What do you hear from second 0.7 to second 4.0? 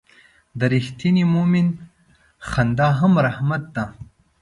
رښتیني مؤمن خندا هم رحمت ده.